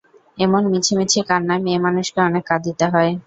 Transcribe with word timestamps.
এমন 0.37 0.61
মিছিমিছি 0.71 1.19
কান্না 1.29 1.55
মেয়েমানুষকে 1.65 2.19
অনেক 2.27 2.43
কাঁদিতে 2.49 2.85
হয়। 2.93 3.11